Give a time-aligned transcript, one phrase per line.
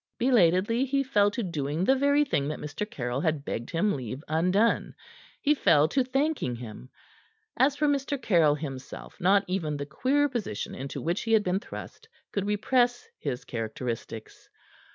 [0.17, 2.89] Belatedly he fell to doing the very thing that Mr.
[2.89, 4.95] Caryll had begged him to leave undone:
[5.39, 6.89] he fell to thanking him.
[7.55, 8.19] As for Mr.
[8.19, 13.07] Caryll himself, not even the queer position into which he had been thrust could repress
[13.19, 14.49] his characteristics.